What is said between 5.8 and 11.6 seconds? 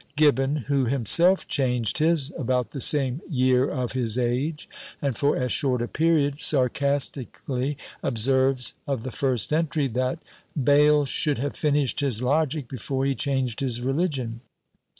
period, sarcastically observes of the first entry, that "Bayle should have